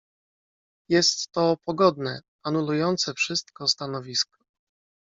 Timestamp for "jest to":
0.89-1.57